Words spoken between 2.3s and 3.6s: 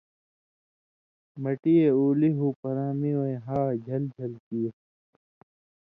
ہُو پراں می وَیں ہا